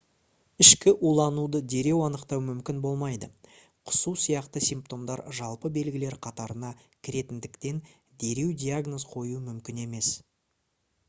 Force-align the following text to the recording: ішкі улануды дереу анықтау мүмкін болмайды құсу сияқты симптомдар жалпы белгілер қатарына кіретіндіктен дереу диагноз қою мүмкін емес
ішкі 0.63 0.91
улануды 1.09 1.59
дереу 1.73 1.99
анықтау 2.05 2.39
мүмкін 2.45 2.79
болмайды 2.85 3.29
құсу 3.91 4.13
сияқты 4.23 4.63
симптомдар 4.69 5.23
жалпы 5.41 5.71
белгілер 5.77 6.17
қатарына 6.29 6.73
кіретіндіктен 7.09 7.85
дереу 8.25 8.57
диагноз 8.65 9.07
қою 9.13 9.45
мүмкін 9.53 9.87
емес 9.87 10.11